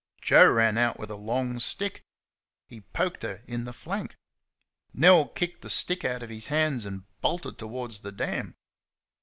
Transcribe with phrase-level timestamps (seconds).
[0.19, 2.01] Joe ran out with a long stick.
[2.65, 4.17] He poked her in the flank.
[4.95, 8.55] Nell kicked the stick out of his hands and bolted towards the dam.